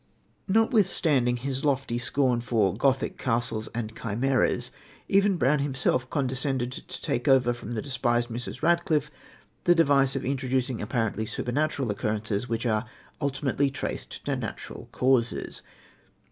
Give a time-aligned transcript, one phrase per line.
[0.47, 4.71] Notwithstanding his lofty scorn for "Gothic castles and chimeras,"
[5.07, 8.63] even Brown himself condescended to take over from the despised Mrs.
[8.63, 9.11] Radcliffe
[9.65, 12.85] the device of introducing apparently supernatural occurrences which are
[13.21, 15.61] ultimately traced to natural causes.